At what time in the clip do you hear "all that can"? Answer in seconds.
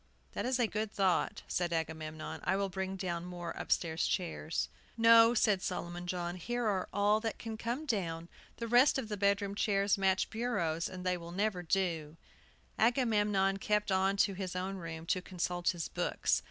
6.91-7.55